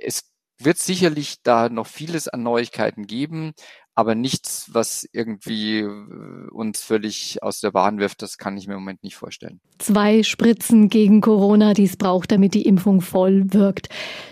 [0.00, 3.54] es wird sicherlich da noch vieles an Neuigkeiten geben
[3.94, 8.74] aber nichts, was irgendwie äh, uns völlig aus der Bahn wirft, das kann ich mir
[8.74, 9.60] im Moment nicht vorstellen.
[9.78, 13.88] Zwei Spritzen gegen Corona, die es braucht, damit die Impfung voll wirkt.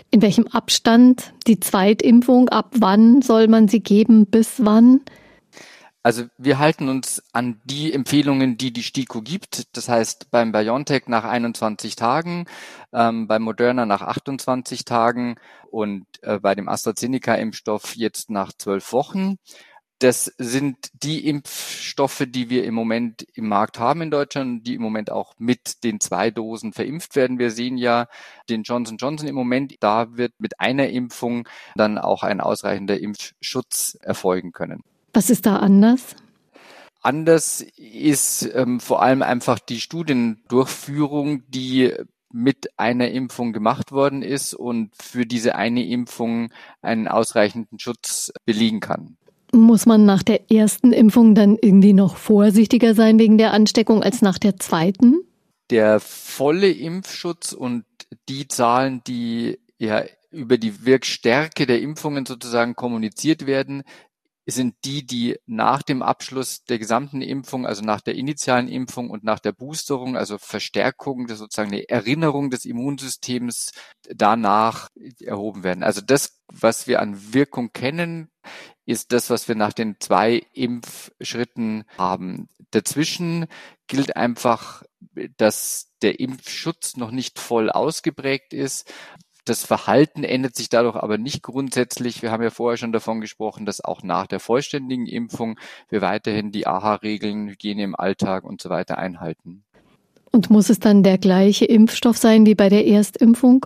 [0.09, 2.49] In welchem Abstand die Zweitimpfung?
[2.49, 4.25] Ab wann soll man sie geben?
[4.25, 5.01] Bis wann?
[6.03, 9.75] Also wir halten uns an die Empfehlungen, die die STIKO gibt.
[9.77, 12.45] Das heißt beim BioNTech nach 21 Tagen,
[12.91, 15.35] ähm, beim Moderna nach 28 Tagen
[15.69, 19.37] und äh, bei dem AstraZeneca-Impfstoff jetzt nach zwölf Wochen.
[19.99, 24.81] Das sind die Impfstoffe, die wir im Moment im Markt haben in Deutschland, die im
[24.81, 27.37] Moment auch mit den zwei Dosen verimpft werden.
[27.37, 28.07] Wir sehen ja
[28.49, 29.75] den Johnson Johnson im Moment.
[29.79, 34.83] Da wird mit einer Impfung dann auch ein ausreichender Impfschutz erfolgen können.
[35.13, 36.15] Was ist da anders?
[37.01, 41.93] Anders ist ähm, vor allem einfach die Studiendurchführung, die
[42.31, 46.49] mit einer Impfung gemacht worden ist und für diese eine Impfung
[46.81, 49.17] einen ausreichenden Schutz belegen kann.
[49.51, 54.21] Muss man nach der ersten Impfung dann irgendwie noch vorsichtiger sein wegen der Ansteckung als
[54.21, 55.19] nach der zweiten?
[55.69, 57.83] Der volle Impfschutz und
[58.29, 63.83] die Zahlen, die ja über die Wirkstärke der Impfungen sozusagen kommuniziert werden,
[64.45, 69.23] sind die, die nach dem Abschluss der gesamten Impfung, also nach der initialen Impfung und
[69.23, 73.71] nach der Boosterung, also Verstärkung, das sozusagen eine Erinnerung des Immunsystems
[74.09, 75.83] danach erhoben werden.
[75.83, 78.29] Also das, was wir an Wirkung kennen,
[78.85, 82.49] ist das, was wir nach den zwei Impfschritten haben.
[82.71, 83.45] Dazwischen
[83.87, 84.83] gilt einfach,
[85.37, 88.91] dass der Impfschutz noch nicht voll ausgeprägt ist.
[89.45, 92.21] Das Verhalten ändert sich dadurch aber nicht grundsätzlich.
[92.21, 96.51] Wir haben ja vorher schon davon gesprochen, dass auch nach der vollständigen Impfung wir weiterhin
[96.51, 99.63] die AHA-Regeln, Hygiene im Alltag und so weiter einhalten.
[100.31, 103.65] Und muss es dann der gleiche Impfstoff sein wie bei der Erstimpfung?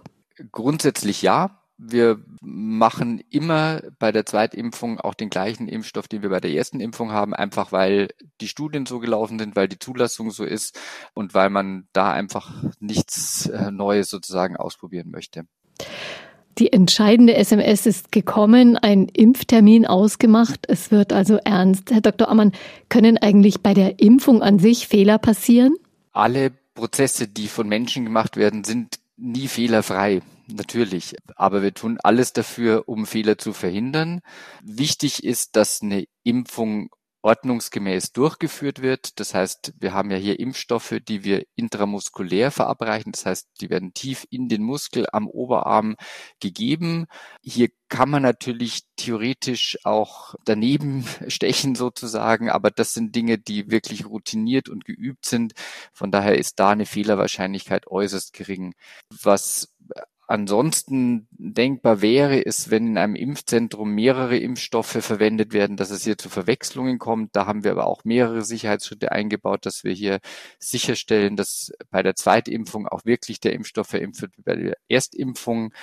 [0.51, 1.61] Grundsätzlich ja.
[1.77, 6.79] Wir machen immer bei der Zweitimpfung auch den gleichen Impfstoff, den wir bei der ersten
[6.79, 8.07] Impfung haben, einfach weil
[8.39, 10.79] die Studien so gelaufen sind, weil die Zulassung so ist
[11.13, 15.45] und weil man da einfach nichts äh, Neues sozusagen ausprobieren möchte.
[16.57, 20.65] Die entscheidende SMS ist gekommen, ein Impftermin ausgemacht.
[20.69, 21.91] Es wird also ernst.
[21.91, 22.29] Herr Dr.
[22.29, 22.53] Ammann,
[22.87, 25.75] können eigentlich bei der Impfung an sich Fehler passieren?
[26.13, 30.21] Alle Prozesse, die von Menschen gemacht werden, sind nie fehlerfrei.
[30.47, 31.15] Natürlich.
[31.35, 34.21] Aber wir tun alles dafür, um Fehler zu verhindern.
[34.63, 36.89] Wichtig ist, dass eine Impfung
[37.25, 39.19] ordnungsgemäß durchgeführt wird.
[39.19, 43.11] Das heißt, wir haben ja hier Impfstoffe, die wir intramuskulär verabreichen.
[43.13, 45.95] Das heißt, die werden tief in den Muskel am Oberarm
[46.39, 47.07] gegeben.
[47.41, 54.05] Hier kann man natürlich theoretisch auch daneben stechen sozusagen, aber das sind Dinge, die wirklich
[54.05, 55.53] routiniert und geübt sind.
[55.93, 58.75] Von daher ist da eine Fehlerwahrscheinlichkeit äußerst gering.
[59.09, 59.73] Was
[60.27, 66.17] Ansonsten denkbar wäre es, wenn in einem Impfzentrum mehrere Impfstoffe verwendet werden, dass es hier
[66.17, 67.35] zu Verwechslungen kommt.
[67.35, 70.19] Da haben wir aber auch mehrere Sicherheitsschritte eingebaut, dass wir hier
[70.57, 75.73] sicherstellen, dass bei der Zweitimpfung auch wirklich der Impfstoff verimpft wird wie bei der Erstimpfung,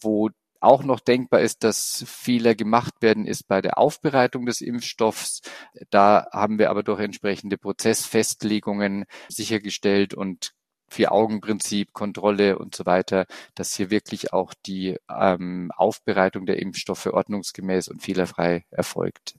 [0.00, 0.30] wo
[0.62, 5.42] auch noch denkbar ist, dass Fehler gemacht werden, ist bei der Aufbereitung des Impfstoffs.
[5.90, 10.54] Da haben wir aber durch entsprechende Prozessfestlegungen sichergestellt und
[10.92, 17.88] Vier-Augen-Prinzip, Kontrolle und so weiter, dass hier wirklich auch die ähm, Aufbereitung der Impfstoffe ordnungsgemäß
[17.88, 19.34] und fehlerfrei erfolgt.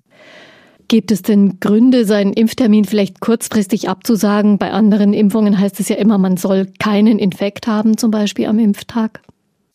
[0.88, 4.58] Gibt es denn Gründe, seinen Impftermin vielleicht kurzfristig abzusagen?
[4.58, 8.60] Bei anderen Impfungen heißt es ja immer, man soll keinen Infekt haben, zum Beispiel am
[8.60, 9.22] Impftag.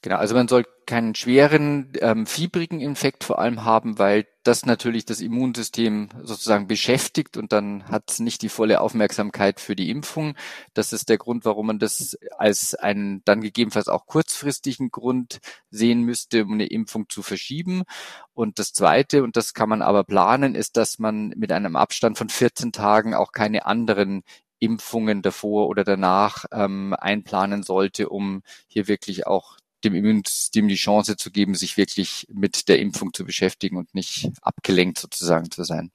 [0.03, 5.05] Genau, also man soll keinen schweren, ähm, fiebrigen Infekt vor allem haben, weil das natürlich
[5.05, 10.35] das Immunsystem sozusagen beschäftigt und dann hat es nicht die volle Aufmerksamkeit für die Impfung.
[10.73, 16.03] Das ist der Grund, warum man das als einen dann gegebenenfalls auch kurzfristigen Grund sehen
[16.05, 17.83] müsste, um eine Impfung zu verschieben.
[18.33, 22.17] Und das Zweite, und das kann man aber planen, ist, dass man mit einem Abstand
[22.17, 24.23] von 14 Tagen auch keine anderen
[24.59, 31.17] Impfungen davor oder danach ähm, einplanen sollte, um hier wirklich auch dem Immunsystem die Chance
[31.17, 35.91] zu geben, sich wirklich mit der Impfung zu beschäftigen und nicht abgelenkt sozusagen zu sein.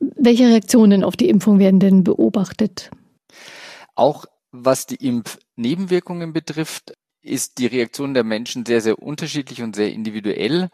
[0.00, 2.90] Welche Reaktionen auf die Impfung werden denn beobachtet?
[3.94, 9.92] Auch was die Impfnebenwirkungen betrifft, ist die Reaktion der Menschen sehr, sehr unterschiedlich und sehr
[9.92, 10.68] individuell.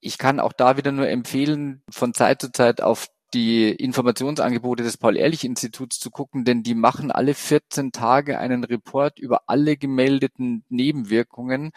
[0.00, 4.96] Ich kann auch da wieder nur empfehlen, von Zeit zu Zeit auf die Informationsangebote des
[4.96, 11.72] Paul-Ehrlich-Instituts zu gucken, denn die machen alle 14 Tage einen Report über alle gemeldeten Nebenwirkungen.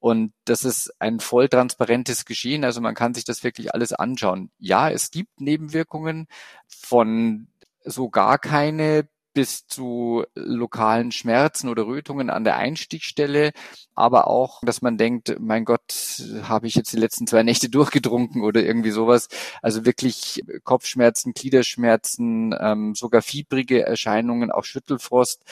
[0.00, 2.64] Und das ist ein voll transparentes Geschehen.
[2.64, 4.50] Also man kann sich das wirklich alles anschauen.
[4.58, 6.26] Ja, es gibt Nebenwirkungen
[6.66, 7.48] von
[7.84, 13.52] so gar keine bis zu lokalen Schmerzen oder Rötungen an der Einstiegsstelle,
[13.94, 18.42] aber auch, dass man denkt, mein Gott, habe ich jetzt die letzten zwei Nächte durchgedrunken
[18.42, 19.28] oder irgendwie sowas.
[19.60, 25.44] Also wirklich Kopfschmerzen, Gliederschmerzen, ähm, sogar fiebrige Erscheinungen, auch Schüttelfrost.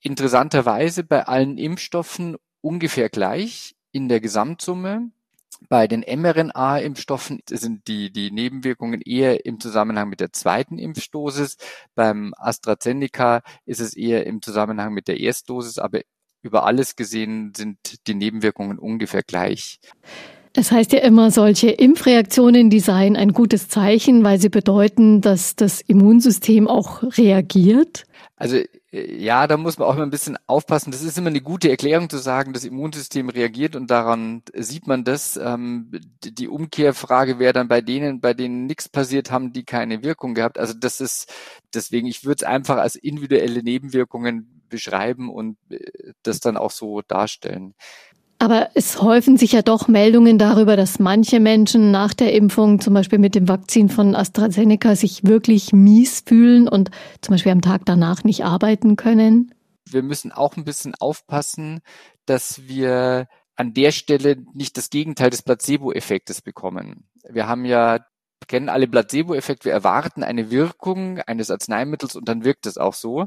[0.00, 5.12] Interessanterweise bei allen Impfstoffen ungefähr gleich in der Gesamtsumme.
[5.68, 11.56] Bei den mRNA-Impfstoffen sind die, die Nebenwirkungen eher im Zusammenhang mit der zweiten Impfdosis.
[11.94, 16.00] Beim AstraZeneca ist es eher im Zusammenhang mit der Erstdosis, aber
[16.42, 19.78] über alles gesehen sind die Nebenwirkungen ungefähr gleich.
[20.56, 25.54] Es heißt ja immer, solche Impfreaktionen, die seien ein gutes Zeichen, weil sie bedeuten, dass
[25.54, 28.04] das Immunsystem auch reagiert.
[28.34, 28.58] Also
[28.92, 30.90] ja, da muss man auch immer ein bisschen aufpassen.
[30.90, 35.04] Das ist immer eine gute Erklärung zu sagen, das Immunsystem reagiert und daran sieht man
[35.04, 35.36] das.
[35.36, 35.92] Ähm,
[36.24, 40.58] die Umkehrfrage wäre dann bei denen, bei denen nichts passiert, haben die keine Wirkung gehabt.
[40.58, 41.32] Also das ist
[41.72, 47.02] deswegen, ich würde es einfach als individuelle Nebenwirkungen beschreiben und äh, das dann auch so
[47.02, 47.74] darstellen.
[48.42, 52.94] Aber es häufen sich ja doch Meldungen darüber, dass manche Menschen nach der Impfung, zum
[52.94, 57.82] Beispiel mit dem Vakzin von AstraZeneca, sich wirklich mies fühlen und zum Beispiel am Tag
[57.84, 59.54] danach nicht arbeiten können.
[59.86, 61.80] Wir müssen auch ein bisschen aufpassen,
[62.24, 67.04] dass wir an der Stelle nicht das Gegenteil des Placebo-Effektes bekommen.
[67.28, 67.98] Wir haben ja
[68.48, 69.64] kennen alle Placebo-Effekt.
[69.64, 73.26] Wir erwarten eine Wirkung eines Arzneimittels und dann wirkt es auch so.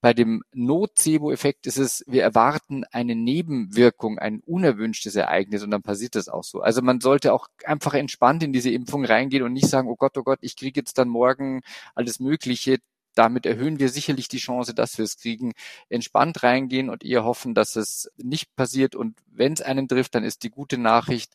[0.00, 6.14] Bei dem Nocebo-Effekt ist es, wir erwarten eine Nebenwirkung, ein unerwünschtes Ereignis und dann passiert
[6.14, 6.60] das auch so.
[6.60, 10.16] Also man sollte auch einfach entspannt in diese Impfung reingehen und nicht sagen, oh Gott,
[10.18, 11.62] oh Gott, ich kriege jetzt dann morgen
[11.94, 12.78] alles Mögliche
[13.14, 15.52] damit erhöhen wir sicherlich die Chance, dass wir es kriegen,
[15.88, 18.94] entspannt reingehen und eher hoffen, dass es nicht passiert.
[18.94, 21.32] Und wenn es einen trifft, dann ist die gute Nachricht,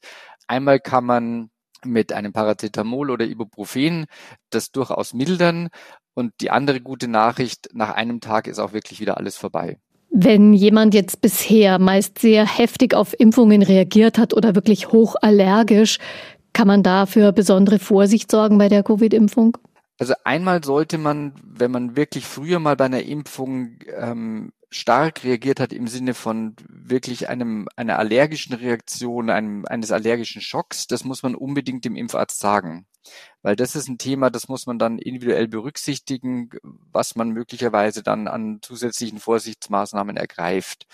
[0.47, 1.49] einmal kann man
[1.83, 4.05] mit einem Paracetamol oder Ibuprofen
[4.49, 5.69] das durchaus mildern.
[6.13, 9.77] Und die andere gute Nachricht, nach einem Tag ist auch wirklich wieder alles vorbei.
[10.09, 15.99] Wenn jemand jetzt bisher meist sehr heftig auf Impfungen reagiert hat oder wirklich hochallergisch,
[16.53, 19.57] kann man da für besondere Vorsicht sorgen bei der Covid-Impfung?
[19.97, 25.59] Also einmal sollte man, wenn man wirklich früher mal bei einer Impfung ähm, stark reagiert
[25.59, 31.23] hat im Sinne von wirklich einem einer allergischen Reaktion, einem eines allergischen Schocks, das muss
[31.23, 32.85] man unbedingt dem Impfarzt sagen,
[33.41, 36.49] weil das ist ein Thema, das muss man dann individuell berücksichtigen,
[36.91, 40.87] was man möglicherweise dann an zusätzlichen Vorsichtsmaßnahmen ergreift.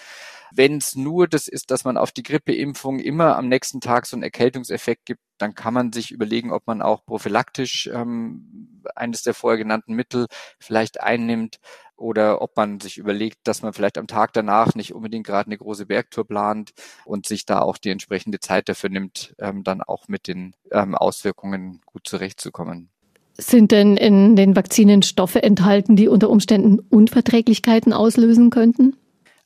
[0.54, 4.15] Wenn es nur das ist, dass man auf die Grippeimpfung immer am nächsten Tag so
[4.15, 9.34] einen Erkältungseffekt gibt, dann kann man sich überlegen, ob man auch prophylaktisch ähm, eines der
[9.34, 10.28] vorher genannten Mittel
[10.60, 11.60] vielleicht einnimmt
[12.02, 15.58] oder ob man sich überlegt, dass man vielleicht am Tag danach nicht unbedingt gerade eine
[15.58, 16.72] große Bergtour plant
[17.06, 20.96] und sich da auch die entsprechende Zeit dafür nimmt, ähm, dann auch mit den ähm,
[20.96, 22.90] Auswirkungen gut zurechtzukommen.
[23.38, 28.98] Sind denn in den Vakzinen Stoffe enthalten, die unter Umständen Unverträglichkeiten auslösen könnten?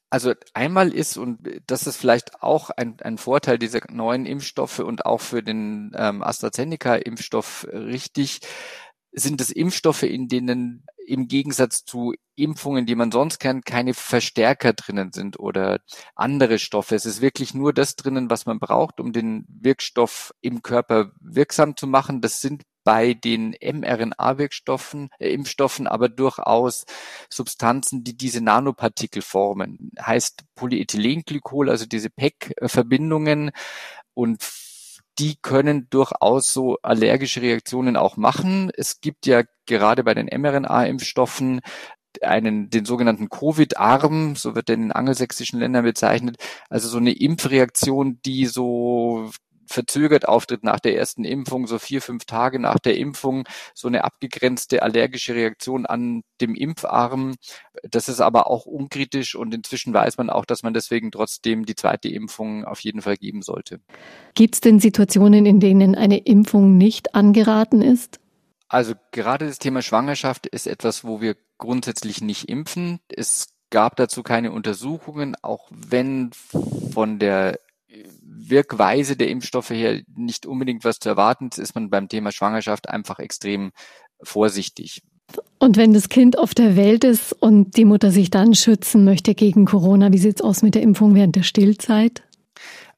[0.10, 5.06] Also einmal ist, und das ist vielleicht auch ein, ein Vorteil dieser neuen Impfstoffe und
[5.06, 8.40] auch für den ähm, AstraZeneca-Impfstoff richtig,
[9.16, 14.74] sind es Impfstoffe, in denen im Gegensatz zu Impfungen, die man sonst kennt, keine Verstärker
[14.74, 15.80] drinnen sind oder
[16.16, 16.96] andere Stoffe.
[16.96, 21.78] Es ist wirklich nur das drinnen, was man braucht, um den Wirkstoff im Körper wirksam
[21.78, 22.22] zu machen.
[22.22, 26.86] Das sind bei den mRNA-Wirkstoffen, äh, Impfstoffen aber durchaus
[27.30, 29.92] Substanzen, die diese Nanopartikel formen.
[30.00, 33.52] Heißt Polyethylenglykol, also diese PEC-Verbindungen
[34.14, 34.44] und
[35.20, 38.72] die können durchaus so allergische Reaktionen auch machen.
[38.76, 41.62] Es gibt ja gerade bei den mRNA-Impfstoffen
[42.22, 46.38] einen, den sogenannten Covid-Arm, so wird der in den angelsächsischen Ländern bezeichnet,
[46.70, 49.30] also so eine Impfreaktion, die so
[49.68, 54.04] verzögert auftritt nach der ersten Impfung, so vier, fünf Tage nach der Impfung, so eine
[54.04, 57.36] abgegrenzte allergische Reaktion an dem Impfarm.
[57.90, 61.76] Das ist aber auch unkritisch und inzwischen weiß man auch, dass man deswegen trotzdem die
[61.76, 63.80] zweite Impfung auf jeden Fall geben sollte.
[64.34, 68.20] Gibt es denn Situationen, in denen eine Impfung nicht angeraten ist?
[68.68, 73.00] Also gerade das Thema Schwangerschaft ist etwas, wo wir grundsätzlich nicht impfen.
[73.08, 76.32] Es gab dazu keine Untersuchungen, auch wenn
[76.94, 77.60] von der
[78.38, 82.90] Wirkweise der Impfstoffe her nicht unbedingt was zu erwarten ist, ist man beim Thema Schwangerschaft
[82.90, 83.72] einfach extrem
[84.22, 85.02] vorsichtig.
[85.58, 89.34] Und wenn das Kind auf der Welt ist und die Mutter sich dann schützen möchte
[89.34, 92.24] gegen Corona, wie sieht es aus mit der Impfung während der Stillzeit?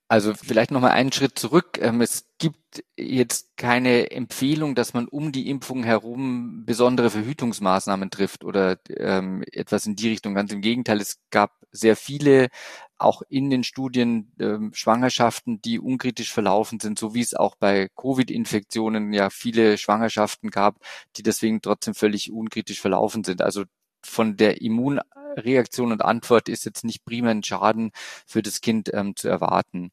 [0.10, 1.78] Also vielleicht nochmal einen Schritt zurück.
[1.82, 8.46] Ähm, es gibt jetzt keine Empfehlung, dass man um die Impfung herum besondere Verhütungsmaßnahmen trifft
[8.46, 10.34] oder ähm, etwas in die Richtung.
[10.34, 12.48] Ganz im Gegenteil, es gab sehr viele
[12.98, 17.90] auch in den Studien ähm, Schwangerschaften, die unkritisch verlaufen sind, so wie es auch bei
[17.96, 20.80] Covid-Infektionen ja viele Schwangerschaften gab,
[21.18, 23.42] die deswegen trotzdem völlig unkritisch verlaufen sind.
[23.42, 23.66] Also
[24.04, 27.92] von der Immunreaktion und Antwort ist jetzt nicht prima ein Schaden
[28.26, 29.92] für das Kind ähm, zu erwarten.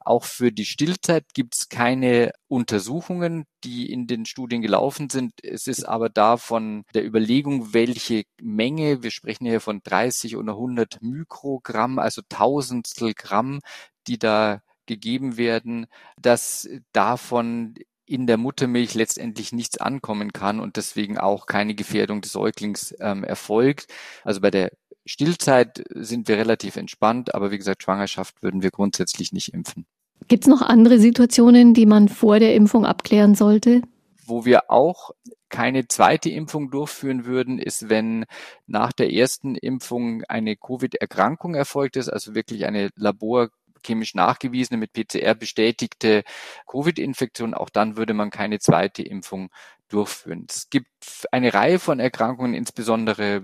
[0.00, 5.32] Auch für die Stillzeit gibt es keine Untersuchungen, die in den Studien gelaufen sind.
[5.42, 10.52] Es ist aber da von der Überlegung, welche Menge, wir sprechen hier von 30 oder
[10.52, 13.60] 100 Mikrogramm, also Tausendstel Gramm,
[14.06, 15.86] die da gegeben werden,
[16.20, 17.74] dass davon
[18.06, 23.24] in der Muttermilch letztendlich nichts ankommen kann und deswegen auch keine Gefährdung des Säuglings ähm,
[23.24, 23.86] erfolgt.
[24.24, 24.72] Also bei der
[25.06, 29.86] Stillzeit sind wir relativ entspannt, aber wie gesagt, Schwangerschaft würden wir grundsätzlich nicht impfen.
[30.28, 33.82] Gibt es noch andere Situationen, die man vor der Impfung abklären sollte?
[34.26, 35.10] Wo wir auch
[35.50, 38.24] keine zweite Impfung durchführen würden, ist, wenn
[38.66, 43.50] nach der ersten Impfung eine Covid-Erkrankung erfolgt ist, also wirklich eine Labor
[43.84, 46.24] chemisch nachgewiesene, mit PCR bestätigte
[46.66, 49.50] Covid-Infektion, auch dann würde man keine zweite Impfung
[49.88, 50.46] durchführen.
[50.48, 50.88] Es gibt
[51.32, 53.42] eine Reihe von Erkrankungen, insbesondere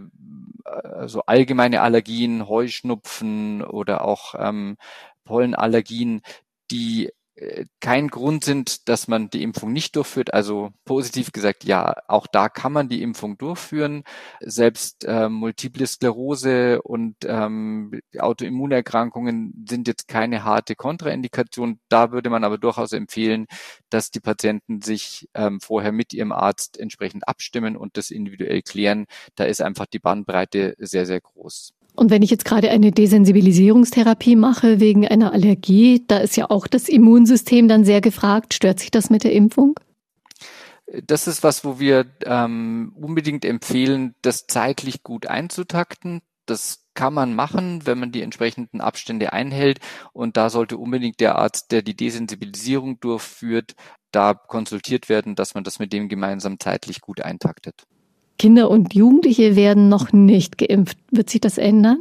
[0.65, 4.77] also allgemeine Allergien, Heuschnupfen oder auch ähm,
[5.25, 6.23] Pollenallergien,
[6.71, 7.11] die
[7.81, 10.35] kein Grund sind, dass man die Impfung nicht durchführt.
[10.35, 14.05] Also positiv gesagt, ja, auch da kann man die Impfung durchführen.
[14.41, 21.81] Selbst äh, Multiple Sklerose und ähm, Autoimmunerkrankungen sind jetzt keine harte Kontraindikation.
[21.89, 23.47] Da würde man aber durchaus empfehlen,
[23.89, 29.07] dass die Patienten sich ähm, vorher mit ihrem Arzt entsprechend abstimmen und das individuell klären.
[29.37, 31.73] Da ist einfach die Bandbreite sehr, sehr groß.
[32.01, 36.67] Und wenn ich jetzt gerade eine Desensibilisierungstherapie mache wegen einer Allergie, da ist ja auch
[36.67, 38.55] das Immunsystem dann sehr gefragt.
[38.55, 39.79] Stört sich das mit der Impfung?
[41.05, 46.23] Das ist was, wo wir ähm, unbedingt empfehlen, das zeitlich gut einzutakten.
[46.47, 49.81] Das kann man machen, wenn man die entsprechenden Abstände einhält.
[50.15, 53.75] Und da sollte unbedingt der Arzt, der die Desensibilisierung durchführt,
[54.11, 57.85] da konsultiert werden, dass man das mit dem gemeinsam zeitlich gut eintaktet.
[58.41, 60.97] Kinder und Jugendliche werden noch nicht geimpft.
[61.11, 61.99] Wird sich das ändern?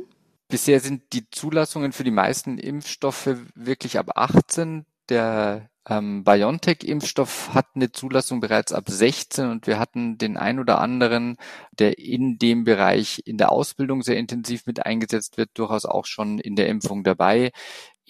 [0.47, 4.85] Bisher sind die Zulassungen für die meisten Impfstoffe wirklich ab 18.
[5.09, 10.79] Der ähm, BioNTech-Impfstoff hat eine Zulassung bereits ab 16 und wir hatten den ein oder
[10.79, 11.35] anderen,
[11.77, 16.39] der in dem Bereich in der Ausbildung sehr intensiv mit eingesetzt wird, durchaus auch schon
[16.39, 17.51] in der Impfung dabei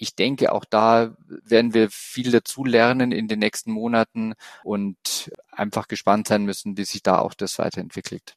[0.00, 1.14] ich denke, auch da
[1.44, 4.32] werden wir viel dazu lernen in den nächsten Monaten
[4.64, 8.34] und einfach gespannt sein müssen, wie sich da auch das weiterentwickelt.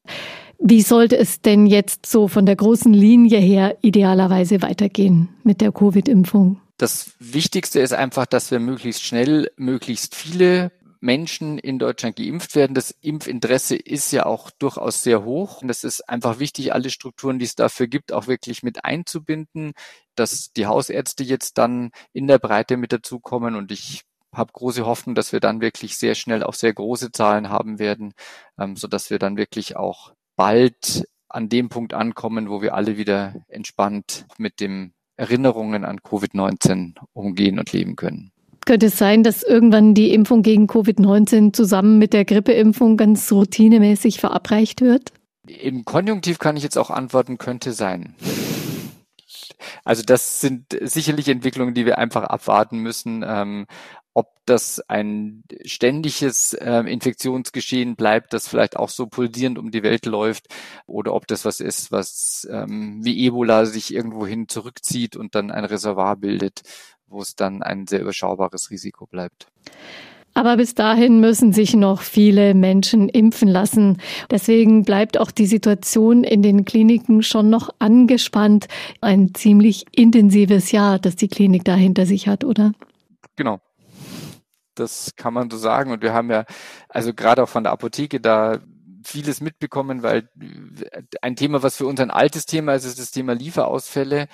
[0.59, 5.71] Wie sollte es denn jetzt so von der großen Linie her idealerweise weitergehen mit der
[5.71, 6.61] Covid-Impfung?
[6.77, 10.71] Das Wichtigste ist einfach, dass wir möglichst schnell möglichst viele
[11.03, 12.73] Menschen in Deutschland geimpft werden.
[12.73, 15.61] Das Impfinteresse ist ja auch durchaus sehr hoch.
[15.61, 19.73] Und es ist einfach wichtig, alle Strukturen, die es dafür gibt, auch wirklich mit einzubinden,
[20.15, 23.55] dass die Hausärzte jetzt dann in der Breite mit dazukommen.
[23.55, 24.03] Und ich
[24.33, 28.13] habe große Hoffnung, dass wir dann wirklich sehr schnell auch sehr große Zahlen haben werden,
[28.59, 32.97] ähm, so dass wir dann wirklich auch bald an dem Punkt ankommen, wo wir alle
[32.97, 38.31] wieder entspannt mit dem Erinnerungen an Covid-19 umgehen und leben können.
[38.65, 44.19] Könnte es sein, dass irgendwann die Impfung gegen Covid-19 zusammen mit der Grippeimpfung ganz routinemäßig
[44.19, 45.11] verabreicht wird?
[45.45, 48.15] Im Konjunktiv kann ich jetzt auch antworten, könnte sein.
[49.83, 53.23] Also das sind sicherlich Entwicklungen, die wir einfach abwarten müssen.
[53.27, 53.65] Ähm,
[54.43, 60.05] ob das ein ständiges äh, Infektionsgeschehen bleibt, das vielleicht auch so pulsierend um die Welt
[60.05, 60.47] läuft,
[60.85, 65.65] oder ob das was ist, was ähm, wie Ebola sich irgendwohin zurückzieht und dann ein
[65.65, 66.61] Reservoir bildet
[67.13, 69.47] wo es dann ein sehr überschaubares Risiko bleibt.
[70.33, 73.99] Aber bis dahin müssen sich noch viele Menschen impfen lassen.
[74.31, 78.67] Deswegen bleibt auch die Situation in den Kliniken schon noch angespannt.
[78.99, 82.73] Ein ziemlich intensives Jahr, das die Klinik da hinter sich hat, oder?
[83.35, 83.59] Genau.
[84.75, 85.91] Das kann man so sagen.
[85.91, 86.45] Und wir haben ja,
[86.89, 88.59] also gerade auch von der Apotheke da
[89.05, 90.29] vieles mitbekommen, weil
[91.21, 94.27] ein Thema, was für uns ein altes Thema ist, ist das Thema Lieferausfälle,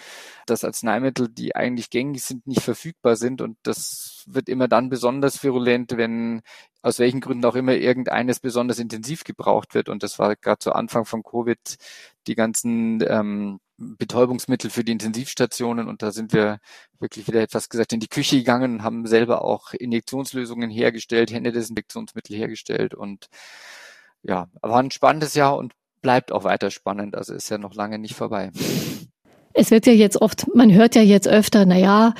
[0.45, 3.41] dass Arzneimittel, die eigentlich gängig sind, nicht verfügbar sind.
[3.41, 6.41] Und das wird immer dann besonders virulent, wenn
[6.81, 9.89] aus welchen Gründen auch immer irgendeines besonders intensiv gebraucht wird.
[9.89, 11.77] Und das war gerade zu Anfang von Covid
[12.27, 16.59] die ganzen ähm, Betäubungsmittel für die Intensivstationen und da sind wir
[16.99, 22.93] wirklich wieder etwas gesagt in die Küche gegangen haben selber auch Injektionslösungen hergestellt, Händedesinfektionsmittel hergestellt
[22.93, 23.27] und
[24.21, 27.15] ja, war ein spannendes Jahr und bleibt auch weiter spannend.
[27.15, 28.51] Also ist ja noch lange nicht vorbei.
[29.53, 32.13] Es wird ja jetzt oft, man hört ja jetzt öfter, na ja,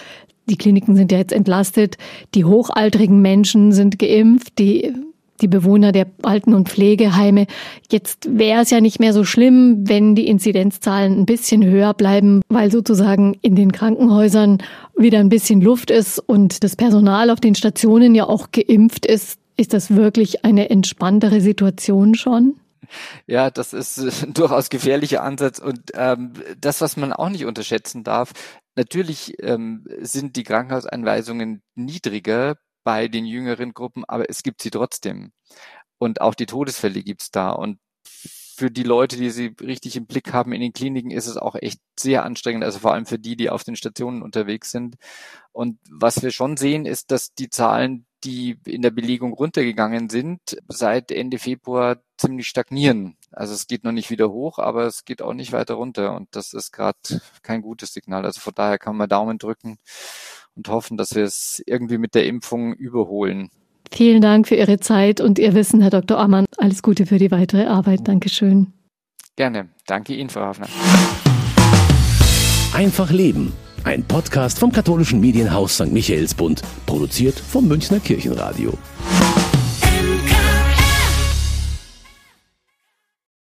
[0.50, 1.98] die Kliniken sind ja jetzt entlastet,
[2.34, 4.94] die hochaltrigen Menschen sind geimpft, die
[5.42, 7.48] die Bewohner der Alten- und Pflegeheime.
[7.92, 12.42] Jetzt wäre es ja nicht mehr so schlimm, wenn die Inzidenzzahlen ein bisschen höher bleiben,
[12.50, 14.60] weil sozusagen in den Krankenhäusern
[14.98, 19.40] wieder ein bisschen Luft ist und das Personal auf den Stationen ja auch geimpft ist.
[19.58, 22.56] Ist das wirklich eine entspanntere Situation schon?
[23.28, 28.04] Ja, das ist ein durchaus gefährlicher Ansatz und ähm, das, was man auch nicht unterschätzen
[28.04, 28.32] darf,
[28.76, 32.56] natürlich ähm, sind die Krankenhauseinweisungen niedriger
[32.90, 35.32] bei den jüngeren Gruppen, aber es gibt sie trotzdem.
[36.00, 37.52] Und auch die Todesfälle gibt's da.
[37.52, 41.38] Und für die Leute, die sie richtig im Blick haben in den Kliniken, ist es
[41.38, 44.96] auch echt sehr anstrengend, also vor allem für die, die auf den Stationen unterwegs sind.
[45.52, 50.40] Und was wir schon sehen, ist, dass die Zahlen, die in der Belegung runtergegangen sind,
[50.68, 53.18] seit Ende Februar ziemlich stagnieren.
[53.32, 56.28] Also es geht noch nicht wieder hoch, aber es geht auch nicht weiter runter und
[56.32, 56.98] das ist gerade
[57.44, 58.26] kein gutes Signal.
[58.26, 59.78] Also von daher kann man Daumen drücken
[60.60, 63.50] und hoffen, dass wir es irgendwie mit der Impfung überholen.
[63.92, 66.20] Vielen Dank für Ihre Zeit und Ihr Wissen, Herr Dr.
[66.20, 66.46] Ammann.
[66.58, 68.08] Alles Gute für die weitere Arbeit.
[68.08, 68.74] Dankeschön.
[69.36, 69.70] Gerne.
[69.88, 70.68] Danke Ihnen, Frau Hafner.
[72.74, 73.54] Einfach Leben.
[73.86, 75.92] Ein Podcast vom katholischen Medienhaus St.
[75.92, 78.78] Michaelsbund, produziert vom Münchner Kirchenradio.